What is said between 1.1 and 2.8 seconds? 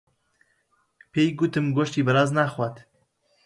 پێی گوتم گۆشتی بەراز ناخوات.